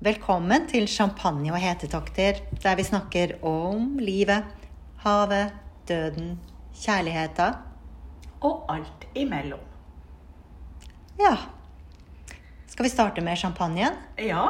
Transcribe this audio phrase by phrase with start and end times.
[0.00, 4.46] Velkommen til Champagne og hetetokter, der vi snakker om livet,
[5.02, 5.50] havet,
[5.88, 6.38] døden,
[6.80, 7.50] kjærligheta.
[8.40, 9.60] Og alt imellom.
[11.20, 11.34] Ja.
[12.70, 13.98] Skal vi starte med champagnen?
[14.16, 14.46] Ja,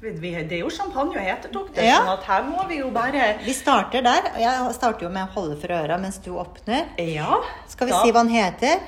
[0.00, 1.98] det er jo champagne og hetetokter, Ja.
[2.00, 4.30] sånn at her må vi jo bare Vi starter der.
[4.34, 6.86] og Jeg starter jo med å holde for øra mens du åpner.
[6.98, 7.36] Ja.
[7.68, 8.80] Skal vi da- si hva den heter?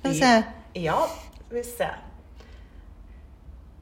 [0.00, 0.44] Skal vi se.
[0.74, 1.06] Ja,
[1.50, 1.88] vi se.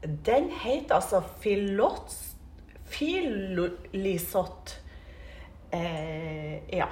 [0.01, 2.15] Den heter altså Filot...
[2.87, 4.75] Filisott.
[5.71, 6.87] Eh, ja.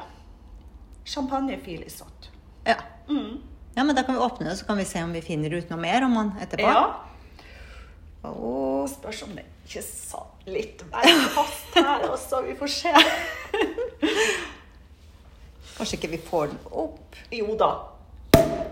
[1.05, 2.29] Champagne filisott.
[2.65, 2.75] Ja.
[3.07, 3.37] Mm.
[3.75, 5.69] ja, men da kan vi åpne det, så kan vi se om vi finner ut
[5.69, 6.67] noe mer om den etterpå.
[6.67, 7.05] Ja.
[8.25, 12.41] Åh, Spørs om det ikke sa litt mer fast her også.
[12.45, 12.93] Vi får se.
[15.77, 17.17] kanskje ikke vi får den opp.
[17.33, 17.71] Jo da.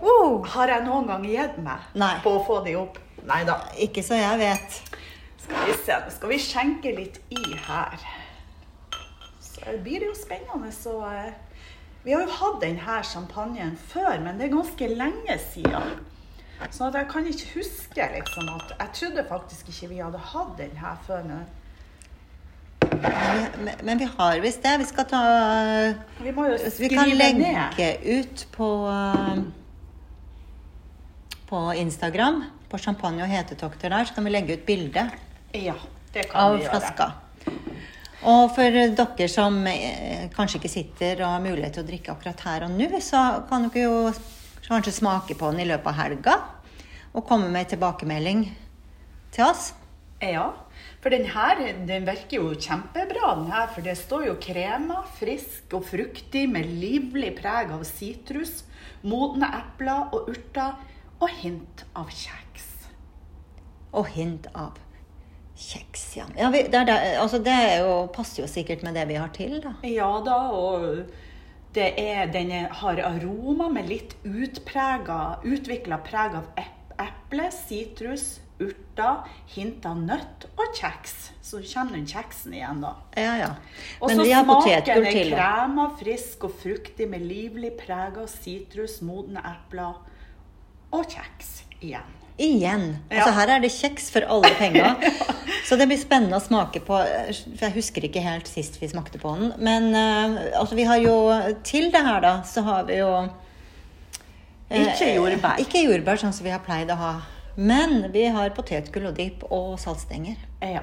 [0.03, 2.17] Oh, Har jeg noen gang gitt meg Nei.
[2.25, 2.99] på å få de opp?
[3.27, 3.59] Nei da.
[3.79, 4.77] ikke så jeg vet.
[5.43, 5.97] Skal vi se.
[6.05, 8.05] Nå skal vi skjenke litt i her.
[9.43, 10.71] Så blir det jo spennende.
[10.75, 11.33] Så eh,
[12.03, 15.93] Vi har jo hatt denne champagnen før, men det er ganske lenge siden.
[16.71, 20.77] Så jeg kan ikke huske liksom at Jeg trodde faktisk ikke vi hadde hatt den
[20.77, 21.23] her før.
[21.23, 21.45] Men
[23.63, 24.80] Men, men, vi har visst det.
[24.80, 25.21] Vi skal ta
[26.23, 28.19] vi må jo Vi kan kan ned.
[28.19, 29.37] ut på uh,
[31.47, 32.43] På Instagram,
[32.73, 35.05] på champagne og hetetokter der, så kan vi legge ut bilde
[35.53, 35.75] Ja,
[36.33, 37.11] av vi flaska.
[38.23, 42.43] Og for dere som eh, kanskje ikke sitter og har mulighet til å drikke akkurat
[42.47, 43.97] her og nå, så kan dere jo
[44.63, 46.35] kanskje smake på den i løpet av helga.
[47.13, 48.47] Og komme med tilbakemelding
[49.35, 49.73] til oss.
[50.23, 50.53] Ja,
[51.03, 53.67] for den her den virker jo kjempebra, den her.
[53.75, 58.63] For det står jo krema, frisk og fruktig med livlig preg av sitrus,
[59.03, 60.80] modne epler og urter
[61.23, 62.69] og hint av kjeks.
[63.93, 64.79] Og hint av
[65.55, 66.25] kjeks, ja.
[66.38, 69.59] ja vi, det, det, altså det jo, passer jo sikkert med det vi har til,
[69.63, 69.75] da.
[69.88, 71.05] Ja da, og
[71.73, 76.49] det er, den har aroma med litt utprega, utvikla preg av
[77.02, 81.15] eple, sitrus, urter, hint av nøtt og kjeks.
[81.43, 82.93] Så kjenner den kjeksen igjen, da.
[83.19, 83.52] Ja, ja.
[84.02, 84.93] Men så vi har potetgull til.
[84.93, 90.02] Og så smaken er krema, frisk og fruktig med livlig preg av sitrus, modne epler
[90.93, 92.11] og kjeks igjen.
[92.42, 92.83] Igjen.
[93.11, 93.20] Ja.
[93.21, 94.95] Altså her er det kjeks for alle penger.
[95.67, 96.98] Så det blir spennende å smake på.
[96.98, 99.52] For jeg husker ikke helt sist vi smakte på den.
[99.64, 101.14] Men uh, altså vi har jo
[101.65, 103.30] til det her, da, så har vi jo uh,
[104.73, 105.61] Ikke jordbær.
[105.64, 107.14] Ikke jordbær, sånn som vi har pleid å ha.
[107.55, 110.42] Men vi har potetgull og dipp og saltstenger.
[110.65, 110.81] Ja,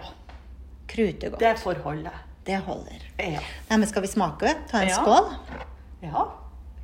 [0.90, 1.42] Kruter godt.
[1.42, 2.14] det får holde.
[2.46, 3.02] Det holder.
[3.20, 3.42] Ja.
[3.68, 4.54] Nei, men skal vi smake?
[4.70, 5.02] Ta en Ja.
[5.02, 5.28] skål?
[6.06, 6.24] ja.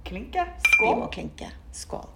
[0.06, 0.42] Klinke.
[0.68, 0.86] Skål.
[0.90, 1.48] Vi må klinke.
[1.74, 2.10] Skål.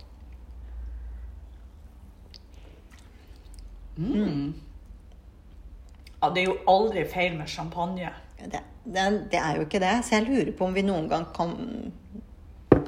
[6.20, 8.12] Ja, det er jo aldri feil med champagne.
[8.40, 9.94] Det, det, det er jo ikke det.
[10.04, 11.54] Så jeg lurer på om vi noen gang kom,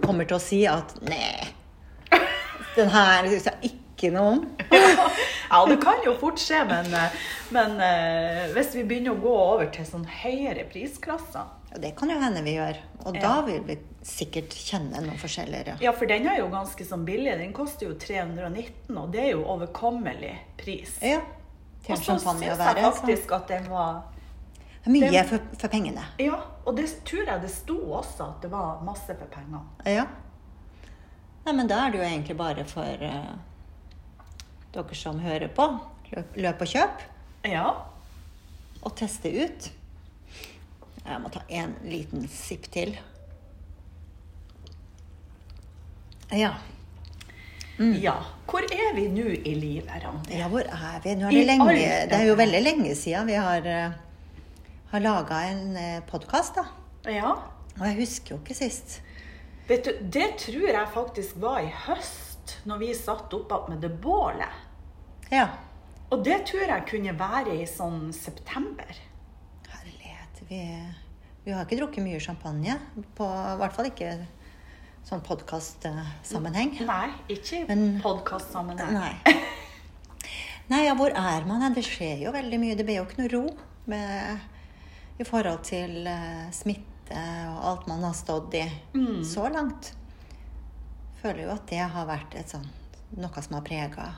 [0.04, 1.48] kommer til å si at nei,
[2.76, 4.44] den her syns jeg ikke noe om.
[5.52, 7.16] Ja, det kan jo fort skje, men, eh,
[7.52, 12.10] men eh, hvis vi begynner å gå over til sånn høyere prisklasser Og det kan
[12.10, 12.76] jo hende vi gjør.
[13.06, 13.20] Og Ja.
[13.20, 15.78] da vil vi sikkert kjenne noe forskjelligere.
[15.80, 17.36] Ja, for den er jo ganske sånn billig.
[17.38, 20.98] Den koster jo 319, og det er jo overkommelig pris.
[21.02, 21.20] Ja.
[21.84, 22.92] Til Og så syns jeg være.
[22.92, 24.02] Faktisk at den var
[24.84, 26.04] Det Mye den- for, for pengene.
[26.18, 29.60] Ja, og det tror jeg det sto også at det var masse for pengene.
[29.86, 30.06] Ja.
[31.46, 33.36] Nei, men da er det jo egentlig bare for uh,
[34.72, 35.66] dere som hører på,
[36.12, 37.00] løp, løp og kjøp,
[37.44, 37.74] Ja.
[38.82, 39.70] og teste ut.
[41.02, 42.94] Jeg må ta en liten sipp til.
[46.32, 46.54] Ja.
[48.00, 48.14] ja.
[48.48, 50.38] Hvor er vi nå i livet, Randi?
[50.38, 51.16] Ja, hvor er vi?
[51.18, 51.74] Nå er det, lenge,
[52.08, 54.46] det er jo veldig lenge siden vi har, uh,
[54.94, 56.66] har laga en uh, podkast, da.
[57.10, 57.34] Ja.
[57.80, 59.00] Og jeg husker jo ikke sist.
[59.68, 63.92] Vet du, det tror jeg faktisk var i høst, når vi satt oppe med det
[64.02, 64.62] bålet.
[65.32, 65.48] Ja.
[66.12, 68.90] Og det tror jeg kunne være i sånn september.
[70.52, 70.60] Vi,
[71.46, 72.74] vi har ikke drukket mye champagne.
[73.16, 74.10] På, I hvert fall ikke
[75.08, 76.74] sånn podkastsammenheng.
[76.86, 77.62] Nei, ikke
[78.04, 78.92] podkastsammenheng.
[78.98, 79.36] Nei.
[80.70, 81.64] Nei, ja, hvor er man?
[81.74, 82.76] Det skjer jo veldig mye.
[82.78, 83.42] Det blir jo ikke noe ro
[83.90, 84.44] med,
[85.20, 87.16] i forhold til uh, smitte
[87.50, 88.62] og alt man har stått i
[89.28, 89.90] så langt.
[91.22, 94.10] Føler jo at det har vært et sånt, noe som har prega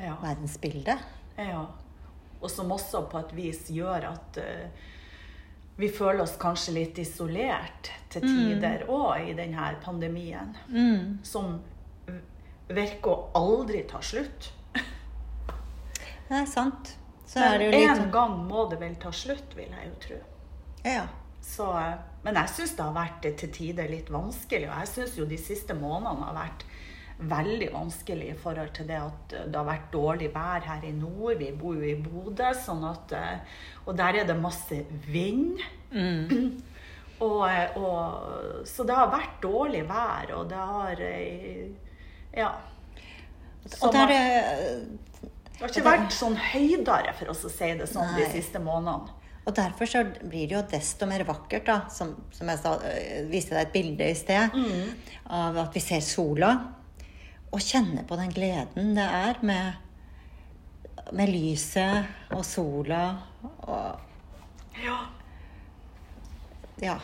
[0.00, 0.14] Ja.
[0.22, 1.02] verdensbildet.
[1.38, 1.66] ja.
[2.40, 4.70] Og som også på et vis gjør at eh,
[5.80, 10.54] vi føler oss kanskje litt isolert til tider òg i denne pandemien.
[11.26, 11.58] Som
[12.70, 14.52] virker å aldri ta slutt.
[16.30, 16.92] Det er sant.
[17.26, 19.96] så er det jo litt en gang må det vel ta slutt, vil jeg jo
[20.04, 20.18] tro.
[20.86, 21.06] Ja.
[21.42, 24.68] Så, eh, men jeg syns det har vært til tider litt vanskelig.
[24.68, 26.64] Og jeg syns jo de siste månedene har vært
[27.20, 31.36] veldig vanskelig i forhold til det at det har vært dårlig vær her i nord.
[31.40, 35.60] Vi bor jo i Bodø, sånn at eh, Og der er det masse vind.
[37.20, 41.68] Og, eh, og, så det har vært dårlig vær, og det har eh,
[42.36, 42.52] Ja.
[43.66, 44.80] Så Og der man- er
[45.60, 49.10] det har ikke vært sånn høydere, for oss å si det sånn, de siste månedene.
[49.46, 52.72] Og derfor så blir det jo desto mer vakkert, da, som, som jeg sa,
[53.28, 54.56] viste deg et bilde i sted,
[55.28, 56.54] av at vi ser sola.
[57.50, 59.72] Og kjenne på den gleden det er med,
[61.12, 63.04] med lyset og sola
[63.66, 64.06] og
[64.80, 65.00] Ja.
[66.80, 66.98] Ja.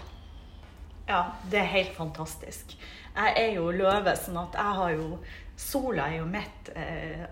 [1.06, 2.72] Ja, det er helt fantastisk.
[3.16, 5.18] Jeg er jo løve, sånn at jeg har jo
[5.56, 7.22] Sola er jo mitt eh,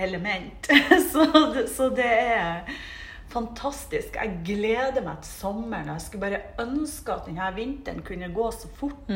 [0.00, 0.70] element.
[1.12, 1.24] så,
[1.68, 2.70] så det er
[3.28, 4.16] fantastisk.
[4.16, 5.90] Jeg gleder meg til sommeren.
[5.92, 9.10] Jeg skulle bare ønske at denne vinteren kunne gå så fort.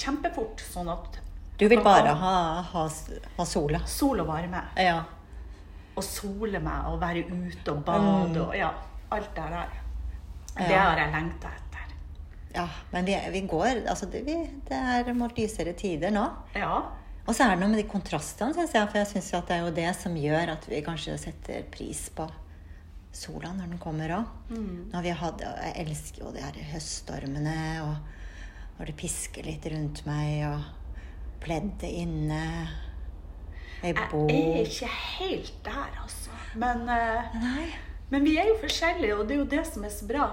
[0.00, 1.20] Kjempefort, sånn at
[1.62, 2.36] Du vil bare ha
[2.72, 2.84] ha,
[3.36, 3.78] ha, sola.
[3.86, 4.64] sol og varme.
[4.74, 4.96] Ja.
[5.94, 8.72] Og sole meg og være ute og bade og ja,
[9.14, 9.76] alt det der.
[10.56, 11.92] Det har jeg lengta etter.
[12.56, 14.34] ja men vi, vi går Altså, det, vi,
[14.68, 16.26] det er mot lysere tider nå.
[16.58, 16.82] Ja.
[17.22, 18.90] Og så er det noe med de kontrastene, syns jeg.
[18.90, 22.26] For jeg syns det er jo det som gjør at vi kanskje setter pris på
[23.14, 24.36] sola når den kommer òg.
[24.50, 30.02] Når vi har Jeg elsker jo de her høststormene, og når det pisker litt rundt
[30.08, 30.81] meg, og
[31.42, 32.42] pleddet inne
[33.82, 36.30] Ei Jeg bok er ikke helt der, altså.
[36.54, 37.64] Men, Nei.
[38.12, 40.26] men vi er jo forskjellige, og det er jo det som er så bra.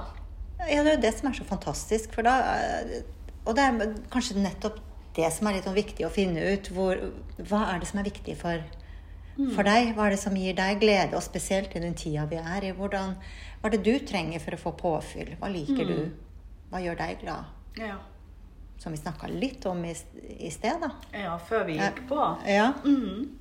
[0.67, 2.13] Ja, det er jo det som er så fantastisk.
[2.13, 3.00] For da, eh,
[3.45, 4.77] og det er kanskje nettopp
[5.17, 6.69] det som er litt sånn viktig å finne ut.
[6.75, 7.01] Hvor,
[7.39, 8.61] hva er det som er viktig for,
[9.39, 9.94] for deg?
[9.95, 11.15] Hva er det som gir deg glede?
[11.17, 12.73] Og spesielt i den tida vi er i.
[12.75, 13.15] Hvordan,
[13.59, 15.33] hva er det du trenger for å få påfyll?
[15.39, 16.00] Hva liker du?
[16.69, 17.56] Hva gjør deg glad?
[17.79, 17.97] Ja.
[18.80, 19.92] Som vi snakka litt om i,
[20.40, 20.90] i sted, da.
[21.12, 22.20] ja, før vi gikk på.
[22.48, 22.70] Ja.
[22.86, 23.40] Mm.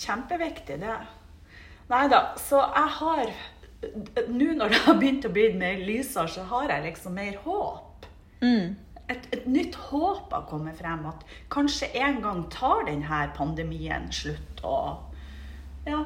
[0.00, 0.94] Kjempeviktig, det.
[1.90, 3.32] Nei da, så jeg har
[4.30, 8.06] Nå når det har begynt å bli mer lysere, så har jeg liksom mer håp.
[8.40, 8.76] Mm.
[9.10, 11.02] Et, et nytt håp har kommet frem.
[11.10, 14.62] At kanskje en gang tar denne pandemien slutt.
[14.62, 16.04] Og ja,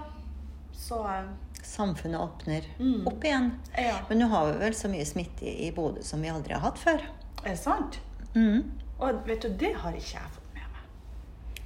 [0.72, 1.28] så eh,
[1.66, 3.04] Samfunnet åpner Mm.
[3.10, 3.50] opp igjen.
[3.76, 3.98] Ja.
[4.08, 6.64] Men nå har vi vel så mye smitte i i Bodø som vi aldri har
[6.64, 7.04] hatt før.
[7.44, 8.00] Er det sant?
[8.36, 8.62] Mm.
[8.98, 11.62] Og vet du, det har ikke jeg fått med meg.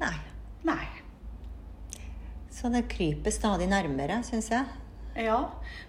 [0.00, 0.16] Nei.
[0.66, 0.84] Nei.
[2.52, 4.64] Så det kryper stadig nærmere, syns jeg.
[5.16, 5.38] Ja,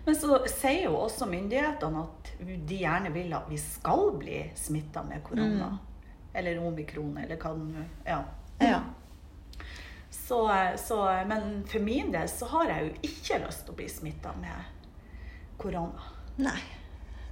[0.06, 5.04] men så sier jo også myndighetene at de gjerne vil at vi skal bli smitta
[5.04, 5.74] med korona.
[6.38, 8.21] Eller omikron, eller hva det nå Ja.
[8.63, 8.80] Ja.
[10.12, 10.39] Så,
[10.80, 14.33] så, men for min del så har jeg jo ikke lyst til å bli smitta
[14.39, 14.74] med
[15.60, 16.12] korona.
[16.39, 16.60] Nei.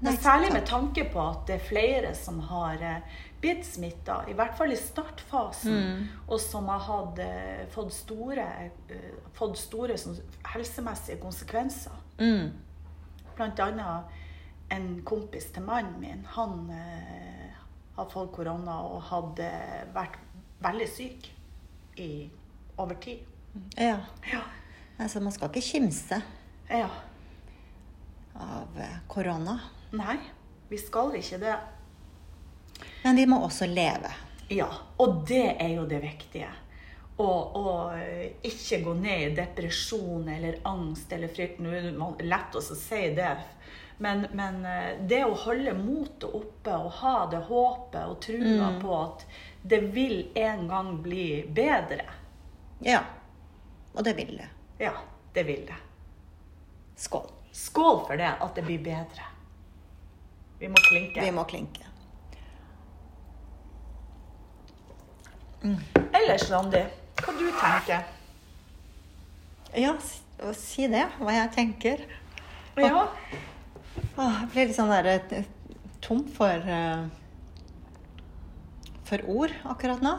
[0.05, 3.01] Men særlig med tanke på at det er flere som har eh,
[3.41, 6.07] blitt smitta, i hvert fall i startfasen, Mm.
[6.27, 8.45] og som har hatt, eh, fått store,
[8.89, 10.17] eh, fått store sånn,
[10.53, 11.91] helsemessige konsekvenser.
[12.19, 12.51] Mm.
[13.35, 14.03] Blant annet
[14.71, 16.25] en kompis til mannen min.
[16.37, 17.51] Han eh,
[17.97, 19.51] har fått korona og hadde
[19.93, 20.17] vært
[20.63, 21.29] veldig syk
[21.97, 22.29] i
[22.77, 23.19] over tid.
[23.77, 23.99] Ja.
[24.31, 24.41] Ja.
[24.99, 26.21] Altså, man skal ikke kimse
[26.69, 26.89] ja.
[28.35, 28.67] av
[29.07, 29.59] korona.
[29.91, 30.17] Nei,
[30.69, 31.55] vi skal ikke det.
[33.03, 34.11] Men vi må også leve.
[34.49, 36.51] Ja, og det er jo det viktige.
[37.21, 37.29] Å
[37.95, 41.61] eh, ikke gå ned i depresjon eller angst eller frykt.
[41.63, 43.31] Nå er det lett å si det,
[44.03, 48.97] men, men eh, det å holde motet oppe og ha det håpet og trua på
[48.99, 49.23] at
[49.63, 52.03] det vil en gang bli bedre.
[52.83, 53.01] Ja.
[53.95, 54.49] Og det vil det.
[54.83, 54.91] Ja,
[55.33, 55.77] det vil det.
[56.99, 57.31] Skål.
[57.55, 59.31] Skål for det, at det blir bedre.
[60.59, 61.21] Vi må klinke.
[61.21, 61.83] Vi må klinke.
[66.13, 66.83] Ellers, Randi,
[67.21, 68.05] hva du tenker?
[69.75, 69.95] Ja,
[70.55, 71.07] si det.
[71.19, 72.05] Hva jeg tenker.
[72.79, 73.07] Ja,
[74.15, 75.45] Å, jeg blir litt sånn der eh,
[76.03, 77.05] tom for eh,
[79.07, 80.13] For ord akkurat nå.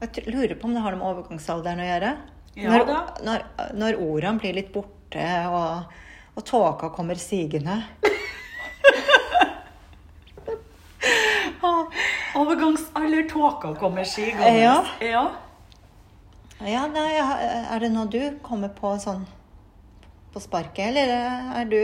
[0.00, 2.12] Jeg lurer på om det har noe med overgangsalderen å gjøre.
[2.58, 2.92] Ja når,
[3.26, 3.44] når,
[3.78, 5.92] når ordene blir litt borte, og,
[6.34, 7.76] og tåka kommer sigende.
[12.38, 14.60] Overgangsaldertåka kommer skigående.
[14.60, 14.84] Ja.
[15.00, 15.26] ja.
[16.66, 19.26] Ja, nei, Er det noe du kommer på sånn
[20.34, 21.12] på sparket, eller
[21.58, 21.82] er du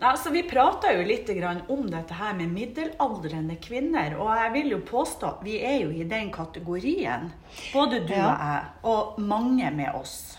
[0.00, 4.14] Nei, altså, vi prata jo litt grann om dette her med middelaldrende kvinner.
[4.16, 7.26] Og jeg vil jo påstå at vi er jo i den kategorien.
[7.74, 8.30] Både du Ja.
[8.30, 10.38] og jeg, og mange med oss.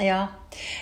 [0.00, 0.28] Ja.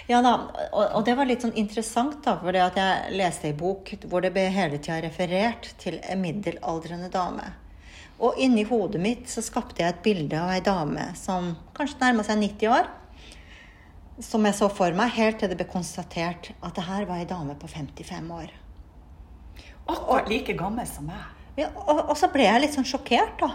[0.06, 0.36] ja da,
[0.70, 4.30] og, og, det var litt sånn interessant, da, for jeg leste ei bok hvor det
[4.36, 7.50] ble hele tida referert til en middelaldrende dame.
[8.20, 12.24] Og inni hodet mitt så skapte jeg et bilde av ei dame som kanskje nærma
[12.26, 12.90] seg 90 år.
[14.20, 17.28] Som jeg så for meg, helt til det ble konstatert at det her var ei
[17.28, 18.52] dame på 55 år.
[19.88, 21.24] Akkurat like gammel som meg.
[21.56, 23.50] Ja, og, og, så ble jeg litt sånn sjokkert, da.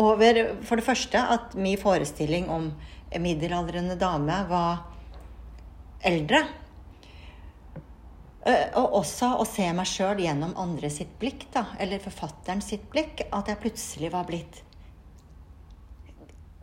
[0.00, 2.68] Over for det første at min forestilling om
[3.10, 4.84] en middelaldrende dame var
[6.06, 6.44] eldre.
[8.48, 12.86] Eh, og også å se meg sjøl gjennom andre sitt blikk, da, eller forfatteren sitt
[12.92, 13.26] blikk.
[13.36, 14.62] At jeg plutselig var blitt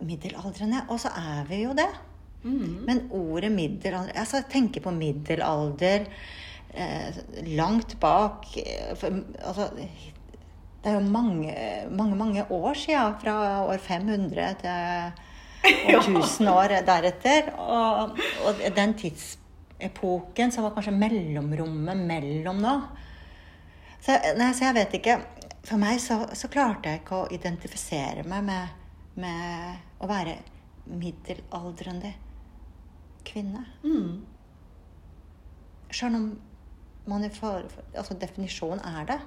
[0.02, 0.88] middelaldrende.
[0.90, 1.90] Og så er vi jo det.
[2.44, 2.84] Mm.
[2.88, 6.06] Men ordet middelalder altså, Jeg tenker på middelalder
[6.70, 7.18] eh,
[7.58, 11.56] langt bak eh, for, altså, Det er jo mange,
[11.90, 13.18] mange, mange år siden.
[13.22, 15.12] Fra år 500 til
[15.98, 17.54] år 1000 år deretter.
[17.58, 18.18] Og,
[18.48, 19.47] og den tidsperioden
[19.80, 22.76] epoken som var kanskje mellomrommet mellom nå.
[24.02, 25.16] Så, nei, så jeg vet ikke
[25.68, 28.76] For meg så, så, klarte jeg ikke å identifisere meg med,
[29.20, 30.38] med å være
[30.88, 32.14] middelaldrende
[33.28, 33.66] kvinne.
[33.84, 34.22] Mm.
[35.92, 36.30] Sjøl om
[37.08, 39.20] man er for, altså definisjonen er det.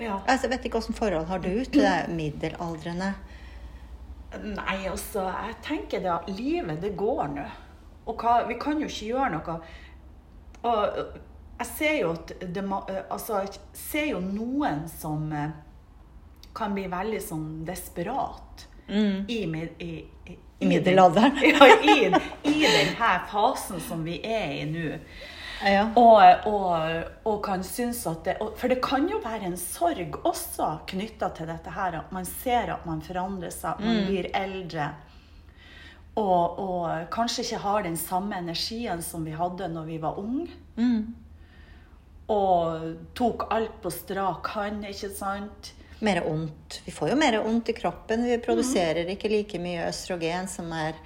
[0.00, 0.20] Ja.
[0.26, 3.10] Altså, jeg vet ikke åssen forhold har du til det middelaldrende?
[4.44, 7.48] Nei, altså, jeg tenker det at livet, det går nå.
[8.06, 9.58] Og hva, vi kan jo ikke gjøre noe
[10.62, 11.00] og
[11.60, 12.62] jeg ser jo at det,
[13.10, 15.50] altså, jeg ser jo noen som eh,
[16.56, 19.26] kan bli veldig sånn desperat mm.
[19.28, 19.90] i, i,
[20.32, 21.36] i, i middelalderen.
[21.52, 22.08] ja, i,
[22.48, 24.96] i denne fasen som vi er i nå.
[25.60, 25.82] Ja.
[26.00, 30.70] Og, og, og, kan synes at det For det kan jo være en sorg også
[30.88, 31.98] knytta til dette her.
[32.00, 34.06] At man ser at man forandrer seg, man mm.
[34.08, 34.88] blir eldre.
[36.18, 40.48] Og, og, kanskje ikke har den samme energien som vi hadde når vi var unge.
[40.76, 41.14] Mm.
[42.30, 45.72] Og tok alt på strak hånd, ikke sant?
[46.00, 46.80] Mer ondt.
[46.86, 48.24] Vi får jo mer ondt i kroppen.
[48.26, 49.14] Vi produserer mm.
[49.14, 50.98] ikke like mye østrogen som er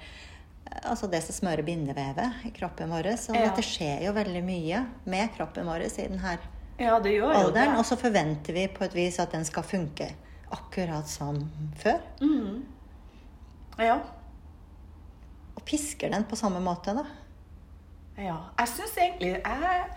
[0.85, 3.13] altså det som smører bindevevet i kroppen vår.
[3.21, 3.51] Så ja.
[3.55, 6.37] det skjer jo veldig mye med kroppen vår i denne
[6.75, 7.77] ja, det gjør alderen.
[7.79, 10.09] Og så forventer vi på et vis at den skal funke
[10.51, 11.39] akkurat som
[11.79, 12.01] før.
[12.19, 12.65] Mm.
[13.79, 14.01] Ja
[15.65, 17.05] pisker den på samme måte, da.
[18.21, 18.37] Ja.
[18.61, 19.87] Jeg syns egentlig jeg,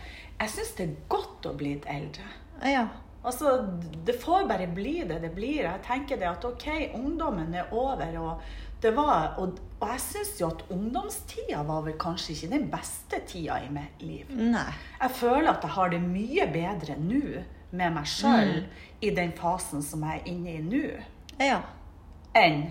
[0.40, 2.30] jeg synes det er godt å bli eldre.
[2.66, 2.86] Ja.
[3.26, 3.58] Altså,
[4.06, 5.66] det får bare bli det det blir.
[5.66, 8.18] Jeg tenker det at OK, ungdommen er over.
[8.18, 8.42] og
[8.82, 13.18] det var, og, og jeg syns jo at ungdomstida var vel kanskje ikke den beste
[13.26, 14.30] tida i mitt liv.
[14.30, 14.68] Nei.
[15.00, 17.22] Jeg føler at jeg har det mye bedre nå
[17.74, 18.68] med meg sjøl mm.
[19.02, 20.84] i den fasen som jeg er inne i nå,
[21.42, 21.58] ja.
[22.38, 22.68] enn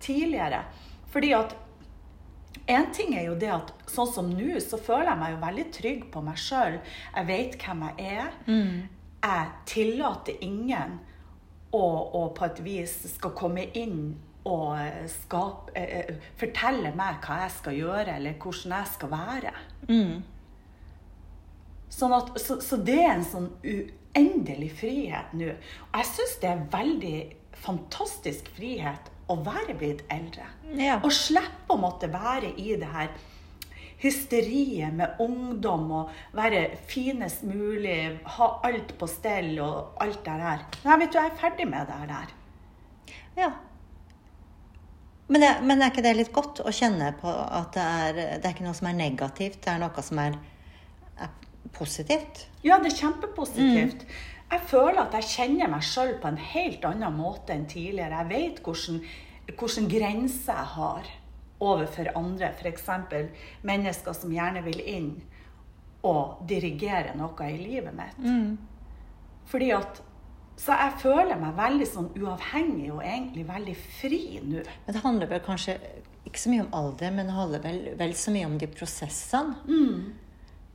[0.00, 0.64] tidligere.
[1.12, 1.52] Fordi at
[2.70, 5.66] en ting er jo det at sånn som nå, så føler jeg meg jo veldig
[5.74, 6.80] trygg på meg sjøl.
[7.16, 8.34] Jeg vet hvem jeg er.
[8.46, 8.74] Mm.
[9.20, 10.98] Jeg tillater ingen
[11.76, 14.14] å, å, på et vis skal komme inn
[14.48, 14.78] og
[15.12, 19.52] skape, eh, eh, fortelle meg hva jeg skal gjøre, eller hvordan jeg skal være.
[19.90, 20.14] Mm.
[21.90, 25.52] Sånn at, så, så, det er en sånn uendelig frihet nå.
[25.90, 27.16] Og jeg syns det er veldig
[27.60, 30.46] fantastisk frihet å være blitt eldre.
[30.78, 30.98] Ja.
[31.04, 33.12] Og slippe å måtte være i det her
[34.00, 40.62] hysteriet med ungdom og være finest mulig, ha alt på stell og alt det der.
[40.86, 42.32] Nei, vet du, jeg er ferdig med det der.
[43.36, 43.50] Ja.
[45.30, 48.48] Men, det, men er ikke det litt godt å kjenne på at det er, det
[48.48, 50.40] er ikke noe som er negativt, det er noe som er,
[51.20, 51.30] er
[51.76, 52.46] positivt?
[52.64, 54.08] Ja, det er kjempepositivt.
[54.08, 58.24] Mm jeg føler at jeg kjenner meg sjøl på en helt annen måte enn tidligere.
[58.24, 59.00] Jeg vet hvordan,
[59.54, 61.10] hvordan grenser jeg har
[61.60, 62.50] overfor andre.
[62.58, 62.88] F.eks.
[63.66, 65.10] mennesker som gjerne vil inn
[66.08, 68.22] og dirigere noe i livet mitt.
[68.24, 68.54] Mm.
[69.50, 70.06] Fordi at
[70.60, 74.60] Så jeg føler meg veldig sånn uavhengig og egentlig veldig fri nå.
[74.84, 75.78] Men det handler vel kanskje
[76.28, 79.56] ikke så mye om alder, men det handler vel, vel så mye om de prosessene
[79.64, 80.02] mm.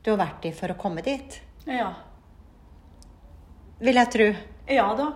[0.01, 1.38] du har vært i for å komme dit?
[1.70, 1.91] Ja
[3.79, 4.27] vil jeg tro.
[4.72, 5.12] Ja da.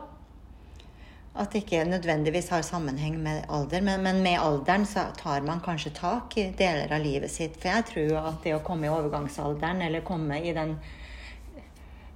[1.39, 3.82] At det ikke nødvendigvis har sammenheng med alder.
[3.86, 7.56] Men, men, med alderen så tar man kanskje tak i deler av livet sitt.
[7.62, 10.75] For jeg tror at det å komme i overgangsalderen, eller komme i den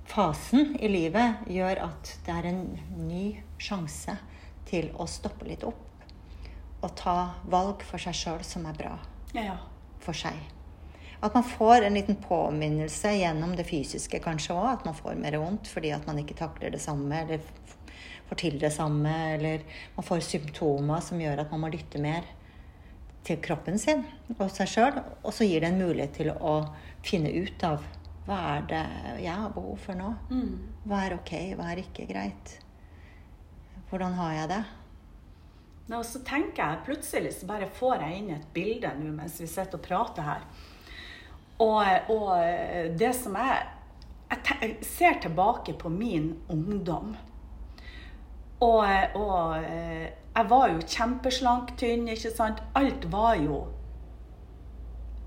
[0.10, 2.66] fasen i livet, gjør at det er en
[3.08, 3.26] ny
[3.62, 4.18] sjanse
[4.68, 5.80] til å stoppe litt opp.
[6.84, 8.98] Og ta valg for seg sjøl som er bra
[9.38, 9.56] ja.
[10.04, 10.36] for seg.
[11.24, 14.70] At man får en liten påminnelse gjennom det fysiske kanskje òg.
[14.74, 17.44] At man får mer vondt fordi at man ikke takler det samme eller
[18.28, 19.14] får til det samme.
[19.38, 19.64] Eller
[19.96, 22.28] man får symptomer som gjør at man må lytte mer
[23.24, 24.04] til kroppen sin
[24.36, 25.00] og seg sjøl.
[25.24, 26.58] Og så gir det en mulighet til å
[27.08, 27.88] finne ut av
[28.28, 28.84] hva er det
[29.24, 30.12] jeg har behov for nå.
[30.88, 32.58] Hva er ok, hva er ikke greit.
[33.90, 34.62] Hvordan har jeg det?
[35.92, 39.48] Nå, så tenker jeg plutselig så bare får jeg inn et bilde nå mens vi
[39.52, 40.46] sitter og prater her.
[41.62, 43.70] Og, og det som jeg
[44.34, 47.12] Jeg ser tilbake på min ungdom.
[48.64, 52.64] Og, og eh, jeg var jo kjempeslank, tynn, ikke sant.
[52.74, 53.60] Alt var jo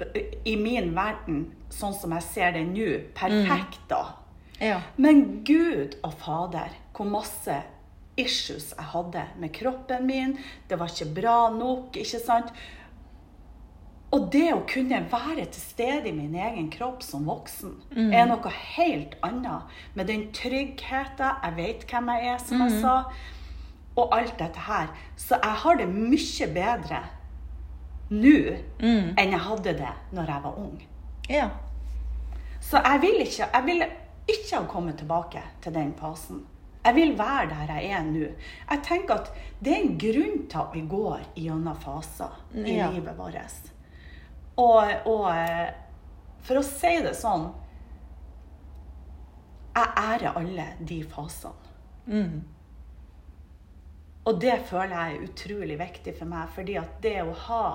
[0.01, 4.03] eh, i min verden, sånn som jeg ser det nå, perfekt da.
[4.59, 4.81] Ja.
[4.97, 7.61] Men Gud og Fader, hvor masse
[8.17, 10.39] issues jeg hadde med kroppen min.
[10.69, 12.53] Det var ikke bra nok, ikke sant?
[14.15, 17.73] Og det å kunne være til stede i min egen kropp som voksen,
[18.15, 19.63] er noe helt annet.
[19.95, 22.95] Med den tryggheten, jeg vet hvem jeg er, som jeg sa,
[23.97, 24.89] og alt dette her.
[25.17, 27.03] Så jeg har det mye bedre
[28.11, 28.35] nå
[29.19, 30.83] enn jeg hadde det når jeg var ung.
[31.29, 31.49] ja.
[32.61, 33.83] Så jeg vil ikke, jeg vil
[34.27, 36.41] ikke ha kommet tilbake til den fasen.
[36.85, 38.27] Jeg vil være der jeg er nå.
[38.71, 39.29] Jeg tenker at
[39.61, 42.89] det er en grunn til at vi går gjennom faser i Ja.
[42.91, 43.71] livet vårt.
[44.57, 45.71] Og, og eh,
[46.47, 47.51] for å si det sånn
[49.77, 51.75] Jeg ærer alle de fasene.
[52.07, 52.39] Mm.
[54.27, 57.67] Og det føler jeg er utrolig viktig for meg, fordi at det å ha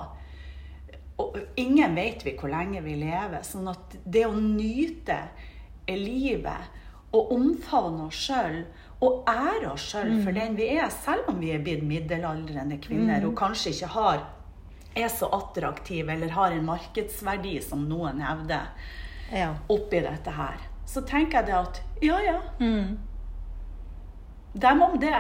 [1.22, 5.20] og Ingen vet vi hvor lenge vi lever, sånn at det å nyte
[5.92, 6.80] livet
[7.12, 8.62] og omfavne oss sjøl
[9.04, 13.26] og ære oss sjøl for den vi er, selv om vi er blitt middelaldrende kvinner
[13.28, 14.22] og kanskje ikke har
[14.96, 18.68] er så attraktive eller har en markedsverdi som noen hevder
[19.32, 19.54] ja.
[19.72, 22.98] oppi dette her, så tenker jeg det at ja, ja, Mm.
[24.54, 25.14] dem om det.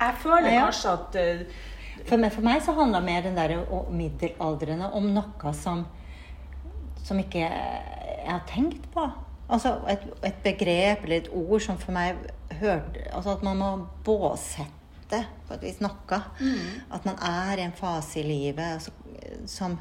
[0.00, 0.64] Jeg føler Ja.
[0.66, 1.46] kanskje at uh,
[2.06, 3.56] For, meg, for meg så handla mer den der
[3.90, 5.86] middelaldrende om noe som,
[7.02, 9.06] som ikke jeg har tenkt på.
[9.48, 12.16] Altså et, et begrep eller et ord som for meg
[12.60, 13.68] hørte Altså at man må
[14.04, 14.70] båsette
[15.10, 16.20] på et vis noe.
[16.90, 18.94] At man er i en fase i livet altså,
[19.46, 19.78] som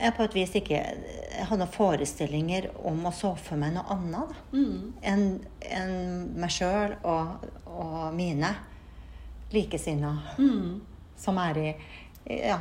[0.00, 4.30] jeg på et vis ikke jeg hadde forestillinger om å så for meg noe annet
[4.54, 4.76] mm.
[5.04, 5.24] enn
[5.68, 5.94] en
[6.40, 8.54] meg sjøl og, og mine
[9.52, 10.46] likesinnede
[11.20, 11.68] som er i
[12.46, 12.60] ja,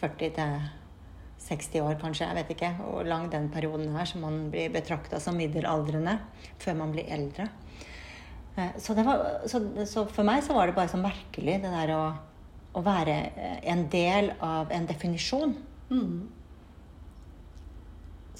[0.00, 0.60] 40 til
[1.40, 2.28] 60 år, kanskje.
[2.28, 6.18] Jeg vet ikke hvor lang den perioden er som man blir betrakta som middelaldrende
[6.60, 7.48] før man blir eldre.
[8.60, 11.70] Eh, Så, det var, så, så for meg så var det bare så merkelig det
[11.72, 12.02] der å,
[12.76, 15.56] å være eh, en del av en definisjon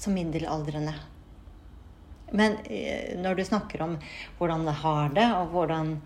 [0.01, 0.93] som middelaldrende.
[2.31, 3.97] Men eh, når du snakker om
[4.39, 5.97] hvordan det har det, og hvordan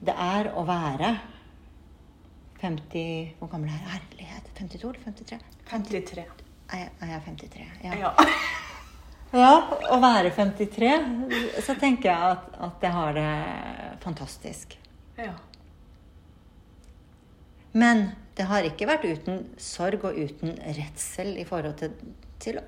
[0.00, 1.14] det er å være
[2.60, 3.92] 50 Hvor gammel er jeg?
[3.94, 4.48] Herlighet.
[4.58, 5.38] 52 eller 53?
[5.70, 6.24] 53.
[6.70, 7.68] Er jeg, er jeg 53?
[7.86, 7.94] Ja.
[8.02, 8.10] Ja.
[9.32, 9.52] ja.
[9.90, 10.90] Å være 53,
[11.62, 13.30] så tenker jeg at, at jeg har det
[14.02, 14.76] fantastisk.
[15.20, 15.36] ja.
[17.72, 21.94] Men det har ikke vært uten sorg og uten redsel i forhold til,
[22.42, 22.58] til,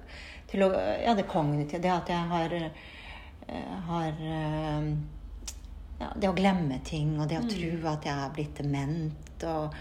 [0.51, 1.81] til ja, det kognitive.
[1.83, 4.93] Det at jeg har, eh, har eh,
[6.03, 9.75] ja, Det å glemme ting, og det å tro at jeg er blitt dement, og,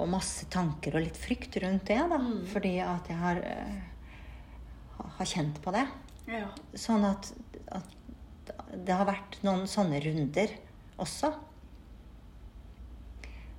[0.00, 2.00] og masse tanker og litt frykt rundt det.
[2.12, 2.20] da,
[2.52, 5.86] Fordi at jeg har, eh, har kjent på det.
[6.28, 6.48] Ja.
[6.76, 7.32] Sånn at,
[7.72, 10.52] at det har vært noen sånne runder
[11.00, 11.32] også.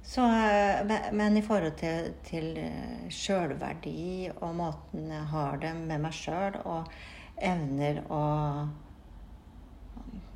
[0.09, 6.01] Så, eh, men- i forhold til, til eh, sjølverdi og måten jeg har det med
[6.01, 6.89] meg sjøl, og
[7.37, 8.23] evner å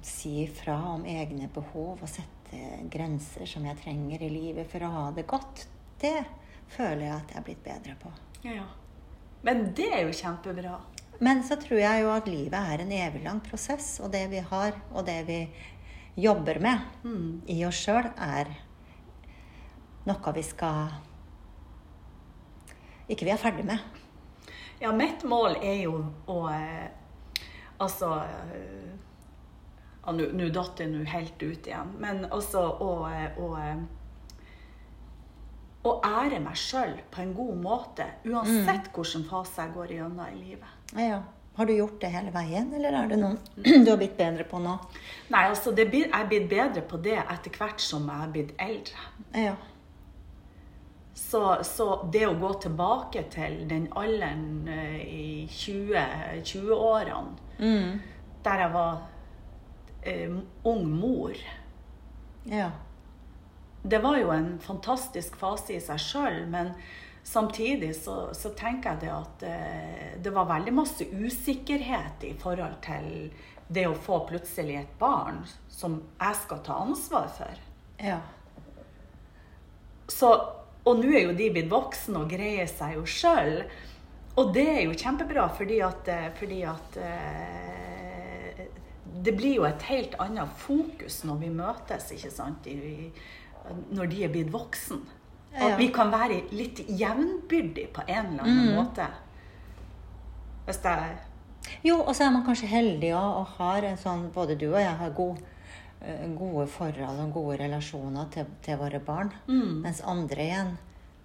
[0.04, 2.60] si ifra om egne behov og sette
[2.93, 5.65] grenser som jeg trenger i livet for å ha det godt,
[6.04, 6.19] det
[6.67, 8.12] føler jeg at jeg er blitt bedre på.
[8.43, 8.65] ja.
[9.43, 10.78] Men det er jo kjempebra.
[11.24, 14.42] Men så tror jeg jo at livet er en evig lang prosess, og det vi
[14.44, 15.40] har, og det vi
[16.20, 16.80] jobber med
[17.50, 18.52] i oss sjøl, er
[20.04, 20.92] noe vi skal
[23.08, 23.80] Ikke vi er ferdig med.
[24.82, 25.96] Ja, mitt mål er jo
[26.28, 26.90] å eh,
[27.80, 28.10] Altså
[30.04, 31.94] ja, Nå datt det nå helt ut igjen.
[32.00, 33.80] Men altså å, eh, å, eh,
[35.88, 40.36] å ære meg sjøl på en god måte, uansett hvilken fase jeg går gjennom i
[40.36, 40.83] livet.
[40.97, 41.21] Ja.
[41.56, 43.38] Har du gjort det hele veien, eller er det noe
[43.86, 44.73] du har blitt bedre på nå?
[45.34, 48.56] Nei, altså, det jeg er blitt bedre på det etter hvert som jeg er blitt
[48.62, 49.06] eldre.
[49.38, 49.53] Ja.
[51.13, 57.99] Så, så det å gå tilbake til den alderen eh, i 20 20-årene, Mm.
[58.43, 58.95] der jeg var
[60.10, 60.32] eh,
[60.65, 61.36] ung mor
[62.49, 62.71] Ja.
[63.84, 66.73] Det var jo en fantastisk fase i seg sjøl, men
[67.24, 72.80] samtidig så, så tenker jeg det at eh, det var veldig masse usikkerhet i forhold
[72.84, 73.32] til
[73.74, 77.64] det å få plutselig et barn som jeg skal ta ansvar for.
[78.04, 78.20] Ja.
[80.12, 80.34] Så,
[80.84, 83.64] og nå er jo de blitt voksne og greier seg jo sjøl.
[84.34, 88.62] Og det er jo kjempebra, fordi at, eh, fordi at eh,
[89.24, 93.12] Det blir jo et helt annet fokus når vi møtes, ikke sant, I,
[93.94, 95.00] når de er blitt voksne.
[95.54, 99.06] At vi kan være litt jevnbyrdige på en eller annen måte.
[100.66, 101.18] Hvis det er
[101.84, 104.80] Jo, og så er man kanskje heldig også, og har en sånn Både du og
[104.82, 105.38] jeg har god,
[106.02, 109.32] eh, gode forhold og gode relasjoner til, til våre barn.
[109.84, 110.74] Mens andre igjen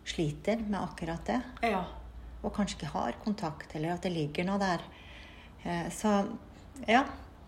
[0.04, 1.40] sliter med akkurat det.
[1.62, 1.84] Ja.
[2.42, 4.84] Og kanskje ikke har kontakt, eller at det ligger noe der.
[5.64, 6.26] Eh, Så
[6.86, 7.04] ja.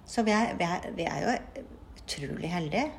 [0.06, 1.36] Så vi er, vi er, vi er jo
[2.00, 2.90] utrolig heldige.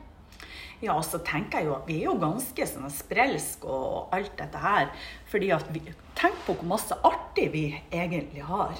[0.82, 4.34] Ja, og så tenker jeg jo at vi er jo ganske sånn sprelsk og alt
[4.40, 4.90] dette her.
[5.30, 5.84] Fordi at vi
[6.22, 8.76] Tenk på hvor masse artig vi egentlig har.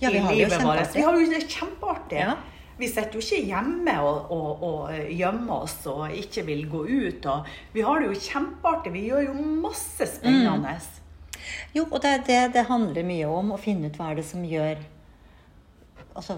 [0.00, 0.78] Ja, vi har det jo livet vårt.
[0.78, 0.94] kjempeartig.
[0.96, 2.22] Vi har jo det kjempeartig.
[2.22, 2.36] Ja.
[2.78, 7.26] Vi sitter jo ikke hjemme og, og, og gjemmer oss og ikke vil gå ut.
[7.26, 8.94] Og vi har det jo kjempeartig.
[8.94, 9.34] Vi gjør jo
[9.66, 10.76] masse spennende.
[11.76, 13.52] Jo, og det det det handler mye om.
[13.54, 14.80] Å finne ut hva er det som gjør
[16.18, 16.34] Altså,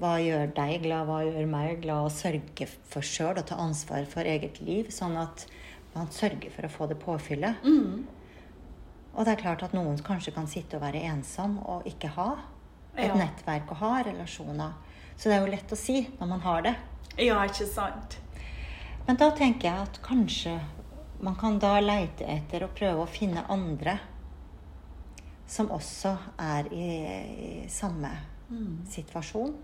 [0.00, 2.06] hva gjør deg glad, hva gjør meg glad?
[2.08, 5.44] Å sørge for sjøl og ta ansvar for eget liv, sånn at
[5.92, 7.60] man sørger for å få det påfyllet.
[9.16, 12.30] Og det er klart at noen kanskje kan sitte og være ensom og ikke ha
[12.96, 13.14] et Ja.
[13.16, 14.72] nettverk og ha relasjoner.
[15.16, 16.74] Så det er jo lett å si når man har det.
[17.18, 18.18] Ja, ikke sant?
[19.06, 20.60] Men da tenker jeg at kanskje
[21.20, 23.98] man kan da leite etter og prøve å finne andre
[25.46, 26.88] som også er i,
[27.64, 28.10] i samme
[28.90, 29.54] situasjon.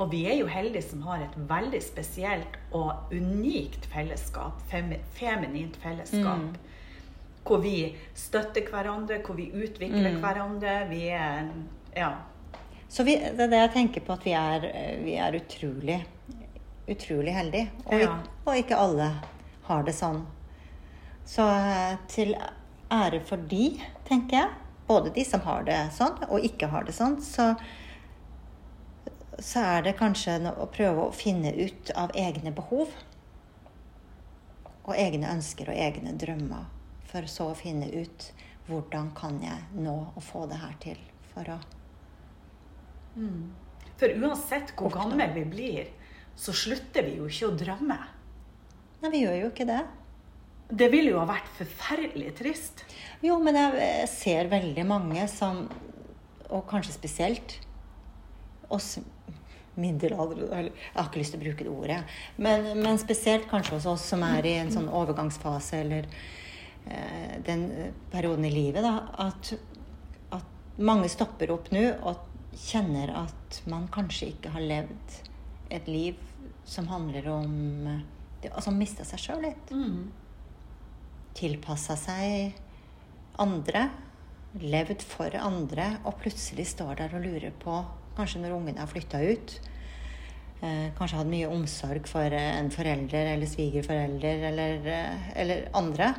[0.00, 4.62] Og vi er jo heldige som har et veldig spesielt og unikt fellesskap.
[4.70, 6.56] fem, feminint fellesskap.
[7.44, 10.88] Hvor vi støtter hverandre, hvor vi utvikler hverandre.
[10.88, 11.50] Vi er
[11.96, 12.12] Ja.
[12.88, 14.64] Så vi, det er det jeg tenker på, at vi er,
[15.04, 16.04] vi er utrolig,
[16.88, 17.70] utrolig heldige.
[17.86, 18.16] Og, Ja.
[18.46, 19.12] og ikke alle
[19.68, 20.24] har det sånn.
[21.24, 22.34] Så eh, til
[22.90, 24.48] ære for de, tenker jeg,
[24.88, 27.54] både de som har det sånn, og ikke har det sånn, så,
[29.40, 32.92] så er det kanskje å prøve å finne ut av egne behov.
[34.84, 36.68] Og egne ønsker og egne drømmer.
[37.10, 38.30] For så å finne ut
[38.68, 41.00] hvordan kan jeg nå å få det her til.
[41.32, 41.58] For å
[44.00, 45.88] For uansett hvor gamle vi blir,
[46.38, 47.98] så slutter vi jo ikke å drømme.
[49.00, 49.80] Nei, vi gjør jo ikke det.
[50.70, 52.84] Det ville jo ha vært forferdelig trist.
[53.24, 55.66] Jo, men jeg ser veldig mange som
[56.50, 57.52] Og kanskje spesielt
[58.74, 58.96] oss
[59.80, 61.98] middelaldrende Jeg har ikke lyst til å bruke det ordet.
[62.36, 66.08] Men, men spesielt kanskje hos oss som er i en sånn overgangsfase eller
[66.86, 67.66] eh, den
[68.12, 68.96] perioden i livet, da.
[69.28, 69.52] At,
[70.36, 72.26] at mange stopper opp nå og
[72.66, 75.20] kjenner at man kanskje ikke har levd
[75.70, 76.18] et liv
[76.66, 77.52] som handler om
[77.86, 78.02] eh,
[78.40, 79.76] det, Altså mista seg sjøl litt
[81.36, 82.56] tilpassa seg
[83.40, 83.86] andre,
[84.60, 87.78] levd for andre, og plutselig står der og lurer på
[88.20, 89.52] Kanskje når ungene har flytta ut.
[90.60, 96.10] Eh, kanskje hatt mye omsorg for eh, en forelder eller svigerforelder eller, eh, eller andre.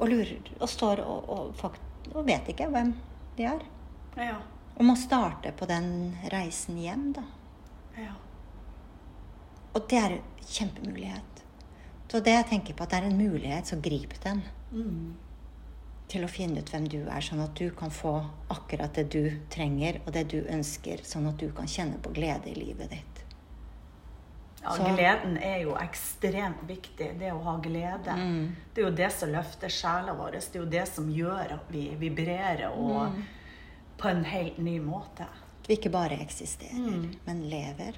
[0.00, 2.90] Og lurer og står og, og, fakt- og vet ikke hvem
[3.38, 3.62] de er.
[4.18, 4.40] Ja.
[4.74, 7.22] Og må starte på den reisen hjem, da.
[7.96, 8.16] ja.
[9.76, 11.44] Og det er en kjempemulighet.
[12.10, 14.42] Så det jeg tenker på at det er en mulighet, så grip den.
[16.08, 18.12] Til å finne ut hvem du er, sånn at du kan få
[18.50, 22.46] akkurat det du trenger, og det du ønsker, sånn at du kan kjenne på glede
[22.52, 23.22] i livet ditt.
[24.62, 27.18] Ja, Så- gleden er jo ekstremt viktig.
[27.18, 28.06] Det å ha glede.
[28.16, 28.54] Mm.
[28.74, 30.30] Det er jo det som løfter sjela vår.
[30.32, 33.22] Det er jo det som gjør at vi vibrerer og Mm.
[33.98, 35.26] på en helt ny måte.
[35.68, 37.94] Vi ikke bare eksisterer, men lever.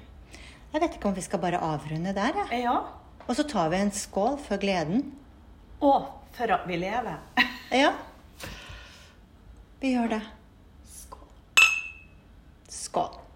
[0.73, 2.63] Jeg vet ikke om vi skal bare avrunde der, jeg.
[2.63, 2.81] Ja.
[3.27, 5.11] Og så tar vi en skål for gleden.
[5.81, 7.17] Og for at vi lever.
[7.83, 7.93] ja.
[9.79, 10.21] Vi gjør det.
[10.91, 11.27] Skål.
[12.67, 13.28] Skål.